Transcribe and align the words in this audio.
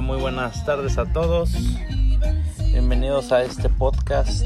Muy 0.00 0.18
buenas 0.18 0.64
tardes 0.64 0.96
a 0.96 1.04
todos. 1.04 1.52
Bienvenidos 2.72 3.32
a 3.32 3.42
este 3.42 3.68
podcast 3.68 4.44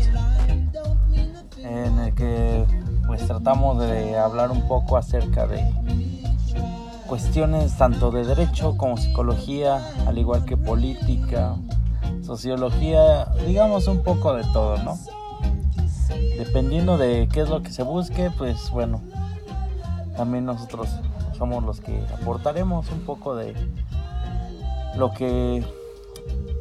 en 1.58 1.99
el 2.01 2.15
que 2.15 2.65
pues 3.06 3.24
tratamos 3.27 3.79
de 3.79 4.19
hablar 4.19 4.51
un 4.51 4.67
poco 4.67 4.96
acerca 4.96 5.46
de 5.46 5.62
cuestiones 7.06 7.77
tanto 7.78 8.10
de 8.10 8.24
derecho 8.24 8.77
como 8.77 8.96
psicología, 8.96 9.81
al 10.09 10.19
igual 10.19 10.45
que 10.45 10.56
política, 10.56 11.55
sociología, 12.23 13.27
digamos 13.46 13.86
un 13.86 14.03
poco 14.03 14.35
de 14.35 14.42
todo, 14.53 14.78
¿no? 14.78 14.99
Dependiendo 16.36 16.98
de 16.98 17.28
qué 17.32 17.42
es 17.42 17.48
lo 17.48 17.62
que 17.62 17.70
se 17.70 17.84
busque, 17.84 18.30
pues 18.36 18.70
bueno, 18.70 19.00
también 20.16 20.46
nosotros 20.46 20.88
somos 21.38 21.62
los 21.62 21.80
que 21.80 22.05
aportaremos 22.20 22.91
un 22.91 23.00
poco 23.00 23.36
de 23.36 23.55
lo 24.96 25.12
que 25.12 25.64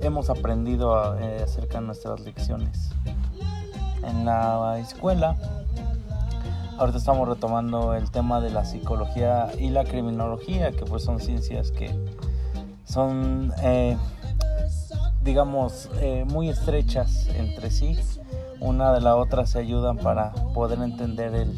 hemos 0.02 0.30
aprendido 0.30 1.18
eh, 1.20 1.42
acerca 1.44 1.80
de 1.80 1.86
nuestras 1.86 2.20
lecciones 2.22 2.90
en 4.04 4.26
la 4.26 4.80
escuela. 4.80 5.38
Ahorita 6.78 6.98
estamos 6.98 7.28
retomando 7.28 7.94
el 7.94 8.10
tema 8.10 8.42
de 8.42 8.50
la 8.50 8.66
psicología 8.66 9.52
y 9.58 9.70
la 9.70 9.84
criminología, 9.84 10.72
que 10.72 10.86
pues 10.86 11.04
son 11.04 11.20
ciencias 11.20 11.72
que 11.72 11.92
son, 12.86 13.54
eh, 13.62 13.96
digamos, 15.22 15.90
eh, 16.02 16.26
muy 16.28 16.50
estrechas 16.50 17.28
entre 17.36 17.70
sí. 17.70 17.98
Una 18.60 18.94
de 18.94 19.02
la 19.02 19.16
otra 19.16 19.46
se 19.46 19.60
ayudan 19.60 19.98
para 19.98 20.32
poder 20.54 20.80
entender 20.80 21.36
el, 21.36 21.56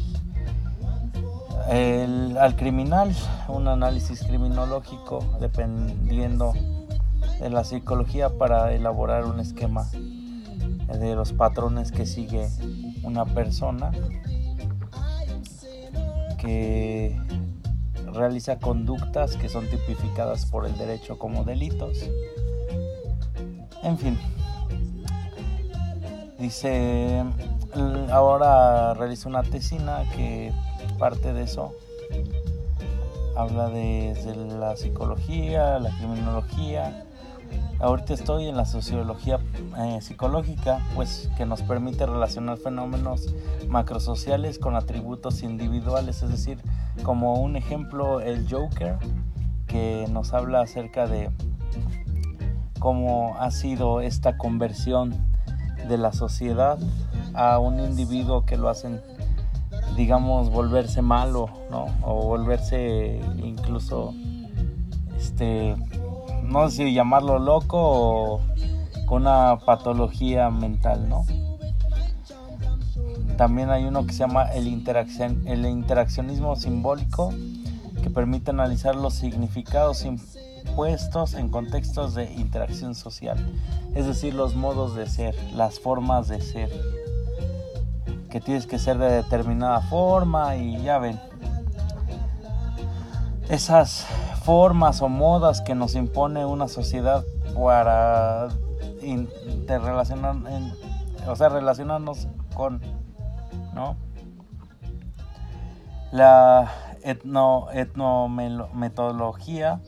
al 1.68 2.54
criminal, 2.56 3.14
un 3.48 3.66
análisis 3.66 4.22
criminológico 4.22 5.24
dependiendo 5.40 6.52
de 7.40 7.50
la 7.50 7.64
psicología 7.64 8.30
para 8.30 8.72
elaborar 8.72 9.24
un 9.24 9.40
esquema 9.40 9.88
de 9.92 11.14
los 11.16 11.32
patrones 11.32 11.90
que 11.90 12.06
sigue 12.06 12.48
una 13.02 13.24
persona 13.24 13.90
que 16.38 17.18
realiza 18.12 18.58
conductas 18.58 19.36
que 19.36 19.48
son 19.48 19.68
tipificadas 19.68 20.46
por 20.46 20.66
el 20.66 20.76
derecho 20.78 21.18
como 21.18 21.44
delitos. 21.44 21.98
En 23.82 23.98
fin, 23.98 24.18
dice, 26.38 27.24
ahora 28.10 28.94
realiza 28.94 29.28
una 29.28 29.42
tesina 29.42 30.04
que 30.14 30.52
parte 30.96 31.32
de 31.32 31.42
eso 31.42 31.74
habla 33.36 33.68
de, 33.68 34.14
la 34.58 34.76
psicología, 34.76 35.78
la 35.78 35.90
criminología. 35.90 37.04
Ahorita 37.78 38.14
estoy 38.14 38.48
en 38.48 38.56
la 38.56 38.64
sociología 38.64 39.38
eh, 39.78 39.98
psicológica, 40.00 40.80
pues 40.94 41.30
que 41.36 41.44
nos 41.44 41.62
permite 41.62 42.06
relacionar 42.06 42.56
fenómenos 42.56 43.34
macrosociales 43.68 44.58
con 44.58 44.74
atributos 44.74 45.42
individuales, 45.42 46.22
es 46.22 46.30
decir, 46.30 46.58
como 47.02 47.34
un 47.34 47.56
ejemplo 47.56 48.20
el 48.20 48.50
Joker, 48.50 48.96
que 49.66 50.06
nos 50.10 50.32
habla 50.32 50.62
acerca 50.62 51.06
de 51.06 51.30
cómo 52.78 53.36
ha 53.38 53.50
sido 53.50 54.00
esta 54.00 54.38
conversión 54.38 55.14
de 55.86 55.98
la 55.98 56.12
sociedad 56.12 56.78
a 57.34 57.58
un 57.58 57.80
individuo 57.80 58.46
que 58.46 58.56
lo 58.56 58.70
hacen 58.70 59.02
digamos, 59.96 60.50
volverse 60.50 61.02
malo, 61.02 61.48
¿no? 61.70 61.86
O 62.02 62.26
volverse 62.26 63.20
incluso, 63.38 64.14
este, 65.16 65.74
no 66.42 66.68
sé 66.68 66.76
si 66.76 66.92
llamarlo 66.92 67.38
loco 67.38 67.78
o 67.78 68.40
con 69.06 69.22
una 69.22 69.58
patología 69.64 70.50
mental, 70.50 71.08
¿no? 71.08 71.24
También 73.36 73.70
hay 73.70 73.84
uno 73.84 74.06
que 74.06 74.12
se 74.12 74.20
llama 74.20 74.44
el, 74.52 74.66
interacción, 74.66 75.46
el 75.46 75.66
interaccionismo 75.66 76.56
simbólico, 76.56 77.32
que 78.02 78.10
permite 78.10 78.50
analizar 78.50 78.96
los 78.96 79.14
significados 79.14 80.04
impuestos 80.04 81.34
en 81.34 81.48
contextos 81.48 82.14
de 82.14 82.32
interacción 82.34 82.94
social, 82.94 83.38
es 83.94 84.06
decir, 84.06 84.34
los 84.34 84.54
modos 84.54 84.94
de 84.94 85.06
ser, 85.06 85.34
las 85.54 85.78
formas 85.80 86.28
de 86.28 86.40
ser 86.40 86.70
que 88.36 88.42
tienes 88.42 88.66
que 88.66 88.78
ser 88.78 88.98
de 88.98 89.10
determinada 89.10 89.80
forma 89.80 90.56
y 90.56 90.82
ya 90.82 90.98
ven. 90.98 91.18
Esas 93.48 94.06
formas 94.44 95.00
o 95.00 95.08
modas 95.08 95.62
que 95.62 95.74
nos 95.74 95.94
impone 95.94 96.44
una 96.44 96.68
sociedad 96.68 97.24
para 97.58 98.48
interrelacionar, 99.00 100.36
o 101.26 101.34
sea, 101.34 101.48
relacionarnos 101.48 102.28
con. 102.52 102.82
La 106.12 106.70
etno, 107.02 107.68
etnometodología 107.72 109.80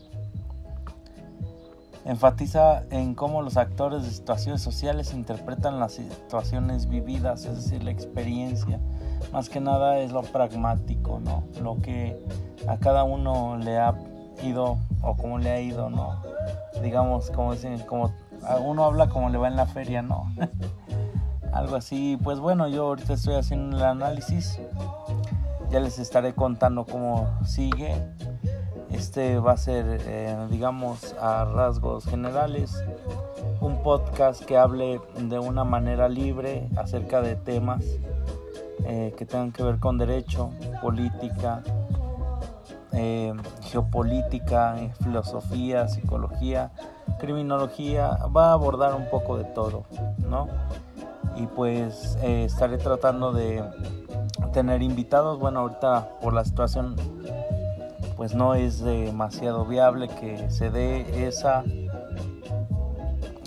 enfatiza 2.05 2.83
en 2.91 3.13
cómo 3.15 3.41
los 3.41 3.57
actores 3.57 4.03
de 4.03 4.11
situaciones 4.11 4.61
sociales 4.61 5.13
interpretan 5.13 5.79
las 5.79 5.93
situaciones 5.93 6.87
vividas, 6.87 7.45
es 7.45 7.55
decir, 7.55 7.83
la 7.83 7.91
experiencia. 7.91 8.79
Más 9.33 9.49
que 9.49 9.59
nada 9.59 9.99
es 9.99 10.11
lo 10.11 10.21
pragmático, 10.21 11.19
¿no? 11.19 11.43
Lo 11.61 11.81
que 11.81 12.17
a 12.67 12.77
cada 12.77 13.03
uno 13.03 13.57
le 13.57 13.77
ha 13.77 13.93
ido 14.43 14.77
o 15.01 15.15
cómo 15.17 15.37
le 15.37 15.51
ha 15.51 15.61
ido, 15.61 15.89
¿no? 15.89 16.21
Digamos, 16.81 17.29
como 17.31 17.53
dicen, 17.53 17.79
como 17.79 18.11
uno 18.63 18.85
habla 18.85 19.09
como 19.09 19.29
le 19.29 19.37
va 19.37 19.47
en 19.47 19.55
la 19.55 19.65
feria, 19.65 20.01
¿no? 20.01 20.31
Algo 21.53 21.75
así. 21.75 22.17
Pues 22.23 22.39
bueno, 22.39 22.67
yo 22.67 22.87
ahorita 22.87 23.13
estoy 23.13 23.35
haciendo 23.35 23.77
el 23.77 23.83
análisis. 23.83 24.59
Ya 25.69 25.79
les 25.79 25.99
estaré 25.99 26.33
contando 26.33 26.85
cómo 26.85 27.27
sigue 27.45 27.95
este 28.99 29.39
va 29.39 29.53
a 29.53 29.57
ser, 29.57 30.01
eh, 30.05 30.35
digamos, 30.49 31.15
a 31.21 31.45
rasgos 31.45 32.03
generales, 32.03 32.83
un 33.61 33.81
podcast 33.81 34.43
que 34.43 34.57
hable 34.57 34.99
de 35.17 35.39
una 35.39 35.63
manera 35.63 36.09
libre 36.09 36.67
acerca 36.75 37.21
de 37.21 37.37
temas 37.37 37.81
eh, 38.83 39.15
que 39.17 39.25
tengan 39.25 39.53
que 39.53 39.63
ver 39.63 39.79
con 39.79 39.97
derecho, 39.97 40.49
política, 40.81 41.63
eh, 42.91 43.33
geopolítica, 43.61 44.75
filosofía, 45.01 45.87
psicología, 45.87 46.73
criminología, 47.19 48.17
va 48.35 48.49
a 48.49 48.51
abordar 48.51 48.95
un 48.95 49.09
poco 49.09 49.37
de 49.37 49.45
todo, 49.45 49.85
¿no? 50.17 50.49
Y 51.37 51.47
pues 51.47 52.17
estaré 52.21 52.77
tratando 52.77 53.31
de 53.31 53.63
tener 54.51 54.81
invitados, 54.81 55.39
bueno, 55.39 55.61
ahorita 55.61 56.19
por 56.21 56.33
la 56.33 56.43
situación 56.43 56.97
pues 58.19 58.35
no 58.35 58.53
es 58.53 58.81
demasiado 58.81 59.65
viable 59.65 60.09
que 60.09 60.51
se 60.51 60.69
dé 60.69 61.25
esa 61.25 61.63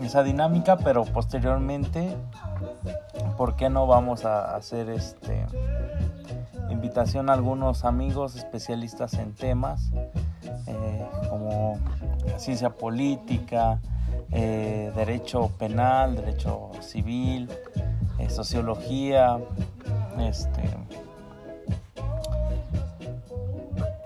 esa 0.02 0.22
dinámica 0.22 0.78
pero 0.78 1.04
posteriormente 1.04 2.16
por 3.36 3.54
qué 3.54 3.68
no 3.68 3.86
vamos 3.86 4.24
a 4.24 4.56
hacer 4.56 4.88
este 4.88 5.44
invitación 6.70 7.28
a 7.28 7.34
algunos 7.34 7.84
amigos 7.84 8.34
especialistas 8.34 9.12
en 9.12 9.34
temas 9.34 9.90
eh, 10.66 11.06
como 11.28 11.78
ciencia 12.38 12.70
política 12.70 13.78
eh, 14.30 14.90
derecho 14.96 15.50
penal 15.58 16.16
derecho 16.16 16.70
civil 16.80 17.50
eh, 18.18 18.30
sociología 18.30 19.36
este 20.18 20.62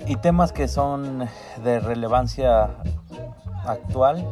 y 0.07 0.17
temas 0.17 0.53
que 0.53 0.69
son 0.69 1.29
de 1.65 1.81
relevancia 1.81 2.71
actual, 3.65 4.25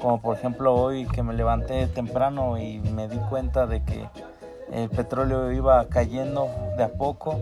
como 0.00 0.20
por 0.20 0.36
ejemplo 0.36 0.74
hoy 0.74 1.06
que 1.06 1.22
me 1.22 1.32
levanté 1.32 1.86
temprano 1.86 2.58
y 2.58 2.78
me 2.80 3.08
di 3.08 3.16
cuenta 3.30 3.66
de 3.66 3.82
que 3.82 4.08
el 4.70 4.90
petróleo 4.90 5.50
iba 5.52 5.86
cayendo 5.88 6.48
de 6.76 6.84
a 6.84 6.92
poco. 6.92 7.40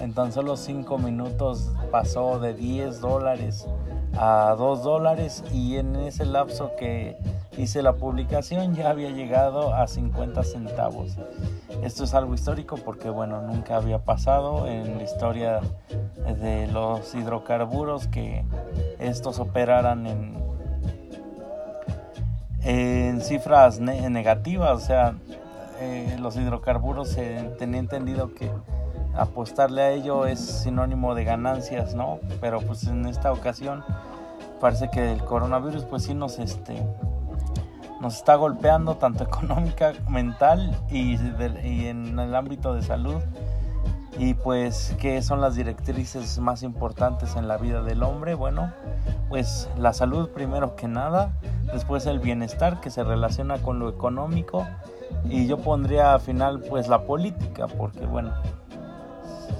En 0.00 0.14
tan 0.14 0.32
solo 0.32 0.56
5 0.56 0.98
minutos 0.98 1.72
pasó 1.90 2.38
de 2.38 2.54
10 2.54 3.00
dólares 3.00 3.66
a 4.16 4.54
2 4.56 4.82
dólares 4.82 5.44
y 5.52 5.76
en 5.76 5.96
ese 5.96 6.24
lapso 6.24 6.72
que 6.78 7.16
hice 7.56 7.82
la 7.82 7.94
publicación 7.94 8.74
ya 8.74 8.90
había 8.90 9.10
llegado 9.10 9.74
a 9.74 9.86
50 9.86 10.42
centavos. 10.42 11.18
Esto 11.82 12.04
es 12.04 12.14
algo 12.14 12.34
histórico 12.34 12.76
porque 12.76 13.10
bueno, 13.10 13.40
nunca 13.42 13.76
había 13.76 13.98
pasado 14.04 14.66
en 14.66 14.98
la 14.98 15.04
historia 15.04 15.60
de 16.40 16.66
los 16.68 17.14
hidrocarburos 17.14 18.08
que 18.08 18.44
estos 18.98 19.38
operaran 19.38 20.06
en, 20.06 20.34
en 22.62 23.20
cifras 23.20 23.80
negativas, 23.80 24.70
o 24.72 24.80
sea, 24.80 25.14
eh, 25.80 26.16
los 26.20 26.36
hidrocarburos 26.36 27.08
se 27.08 27.42
tenía 27.58 27.80
entendido 27.80 28.34
que 28.34 28.50
apostarle 29.14 29.82
a 29.82 29.90
ello 29.90 30.26
es 30.26 30.40
sinónimo 30.40 31.14
de 31.14 31.24
ganancias, 31.24 31.94
¿no? 31.94 32.20
Pero 32.40 32.60
pues 32.60 32.86
en 32.86 33.06
esta 33.06 33.32
ocasión 33.32 33.84
parece 34.60 34.90
que 34.90 35.12
el 35.12 35.24
coronavirus 35.24 35.84
pues 35.84 36.04
sí 36.04 36.14
nos 36.14 36.38
este 36.38 36.86
nos 38.02 38.16
está 38.16 38.34
golpeando 38.34 38.96
tanto 38.96 39.24
económica, 39.30 39.92
mental 40.08 40.76
y, 40.90 41.14
en 41.86 42.18
el 42.18 42.34
ámbito 42.34 42.74
de 42.74 42.82
salud. 42.82 43.22
Y 44.18 44.34
pues 44.34 44.94
qué 45.00 45.22
son 45.22 45.40
las 45.40 45.54
directrices 45.54 46.38
más 46.38 46.62
importantes 46.62 47.34
en 47.36 47.48
la 47.48 47.56
vida 47.56 47.82
del 47.82 48.02
hombre 48.02 48.34
bueno 48.34 48.70
pues 49.30 49.70
la 49.78 49.94
salud 49.94 50.28
primero 50.28 50.76
que 50.76 50.86
nada 50.86 51.32
después 51.72 52.04
el 52.04 52.18
bienestar 52.18 52.78
que 52.82 52.90
se 52.90 53.04
relaciona 53.04 53.56
con 53.56 53.78
lo 53.78 53.88
económico 53.88 54.66
y 55.24 55.46
yo 55.46 55.56
pondría 55.56 56.12
al 56.12 56.20
final 56.20 56.60
pues 56.60 56.88
la 56.88 57.04
política 57.04 57.68
porque 57.68 58.04
bueno 58.04 58.34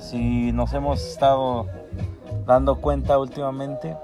si 0.03 0.53
nos 0.53 0.75
hemos 0.75 1.01
estado 1.01 1.69
dando 2.45 2.77
cuenta 2.77 3.19
últimamente 3.19 3.97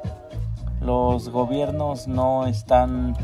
los 0.81 1.29
gobiernos 1.29 2.09
no 2.09 2.47
están 2.47 3.17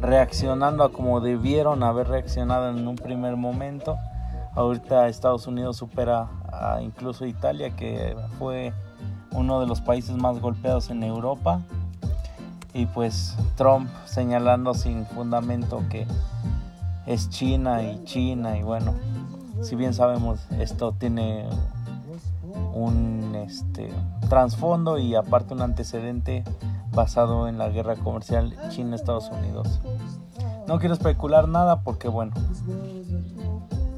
reaccionando 0.00 0.84
a 0.84 0.92
como 0.92 1.20
debieron 1.20 1.82
haber 1.82 2.08
reaccionado 2.08 2.70
en 2.70 2.86
un 2.86 2.96
primer 2.96 3.36
momento 3.36 3.98
Ahorita 4.54 5.06
Estados 5.06 5.46
Unidos 5.46 5.76
supera 5.76 6.28
a 6.52 6.82
incluso 6.82 7.24
Italia, 7.24 7.70
que 7.76 8.16
fue 8.38 8.72
uno 9.30 9.60
de 9.60 9.66
los 9.66 9.80
países 9.80 10.16
más 10.16 10.40
golpeados 10.40 10.90
en 10.90 11.04
Europa. 11.04 11.60
Y 12.74 12.86
pues 12.86 13.36
Trump 13.56 13.88
señalando 14.06 14.74
sin 14.74 15.06
fundamento 15.06 15.82
que 15.88 16.06
es 17.06 17.28
China 17.30 17.82
y 17.82 18.04
China 18.04 18.56
y 18.56 18.62
bueno, 18.62 18.94
si 19.62 19.74
bien 19.74 19.92
sabemos 19.92 20.40
esto 20.58 20.92
tiene 20.92 21.48
un 22.72 23.34
este, 23.34 23.92
trasfondo 24.28 24.98
y 24.98 25.16
aparte 25.16 25.54
un 25.54 25.62
antecedente 25.62 26.44
basado 26.92 27.48
en 27.48 27.58
la 27.58 27.68
guerra 27.68 27.96
comercial 27.96 28.56
China-Estados 28.70 29.30
Unidos. 29.30 29.80
No 30.66 30.78
quiero 30.78 30.94
especular 30.94 31.48
nada 31.48 31.82
porque 31.82 32.08
bueno, 32.08 32.32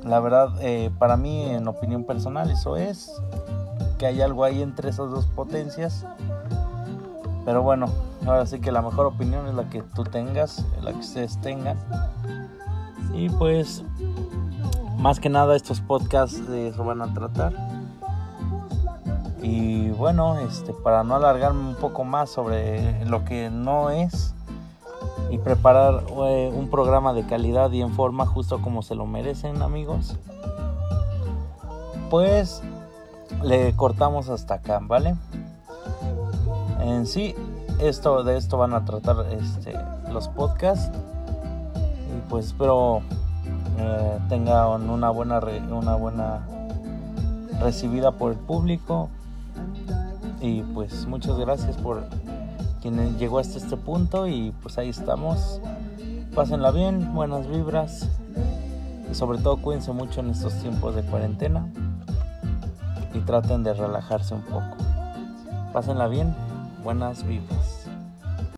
la 0.04 0.18
verdad, 0.20 0.54
eh, 0.60 0.90
para 0.98 1.16
mí, 1.16 1.42
en 1.42 1.68
opinión 1.68 2.04
personal, 2.04 2.50
eso 2.50 2.76
es 2.76 3.12
que 3.98 4.06
hay 4.06 4.20
algo 4.20 4.44
ahí 4.44 4.60
entre 4.60 4.90
esas 4.90 5.10
dos 5.10 5.26
potencias. 5.26 6.04
Pero 7.44 7.62
bueno, 7.62 7.86
ahora 8.26 8.46
sí 8.46 8.60
que 8.60 8.72
la 8.72 8.82
mejor 8.82 9.06
opinión 9.06 9.46
es 9.46 9.54
la 9.54 9.68
que 9.68 9.82
tú 9.82 10.04
tengas, 10.04 10.64
la 10.82 10.92
que 10.92 10.98
ustedes 10.98 11.40
tengan. 11.40 11.78
Y 13.14 13.28
pues, 13.28 13.84
más 14.98 15.20
que 15.20 15.28
nada, 15.28 15.54
estos 15.54 15.80
podcasts 15.80 16.40
eso 16.48 16.84
van 16.84 17.02
a 17.02 17.12
tratar. 17.14 17.52
Y 19.42 19.90
bueno, 19.90 20.38
este, 20.38 20.72
para 20.72 21.04
no 21.04 21.16
alargarme 21.16 21.68
un 21.68 21.74
poco 21.74 22.04
más 22.04 22.30
sobre 22.30 23.04
lo 23.04 23.24
que 23.24 23.50
no 23.50 23.90
es, 23.90 24.34
y 25.30 25.38
preparar 25.38 26.04
eh, 26.26 26.52
un 26.54 26.68
programa 26.70 27.12
de 27.12 27.24
calidad 27.26 27.70
y 27.72 27.80
en 27.80 27.92
forma 27.92 28.26
justo 28.26 28.60
como 28.60 28.82
se 28.82 28.94
lo 28.94 29.06
merecen 29.06 29.62
amigos 29.62 30.16
pues 32.10 32.62
le 33.42 33.74
cortamos 33.74 34.28
hasta 34.28 34.54
acá 34.54 34.78
vale 34.82 35.14
en 36.80 37.06
sí 37.06 37.34
esto 37.82 38.22
de 38.22 38.36
esto 38.36 38.58
van 38.58 38.74
a 38.74 38.84
tratar 38.84 39.26
este, 39.32 39.74
los 40.12 40.28
podcasts. 40.28 40.90
Y 42.16 42.30
pues 42.30 42.46
espero 42.46 43.02
eh, 43.78 44.18
tengan 44.28 44.88
una 44.88 45.10
buena 45.10 45.40
una 45.70 45.96
buena 45.96 46.46
recibida 47.60 48.12
por 48.12 48.32
el 48.32 48.38
público 48.38 49.08
y 50.42 50.62
pues 50.74 51.06
muchas 51.06 51.38
gracias 51.38 51.76
por 51.76 52.04
quien 52.80 53.16
llegó 53.16 53.38
hasta 53.38 53.58
este 53.58 53.76
punto 53.76 54.26
y 54.26 54.52
pues 54.62 54.76
ahí 54.76 54.88
estamos. 54.88 55.60
Pásenla 56.34 56.72
bien, 56.72 57.14
buenas 57.14 57.46
vibras 57.46 58.08
y 59.10 59.14
sobre 59.14 59.38
todo 59.38 59.58
cuídense 59.58 59.92
mucho 59.92 60.20
en 60.20 60.30
estos 60.30 60.54
tiempos 60.54 60.96
de 60.96 61.02
cuarentena 61.02 61.68
y 63.14 63.20
traten 63.20 63.62
de 63.62 63.72
relajarse 63.72 64.34
un 64.34 64.42
poco. 64.42 64.76
Pásenla 65.72 66.08
bien, 66.08 66.34
buenas 66.82 67.24
vibras. 67.24 67.81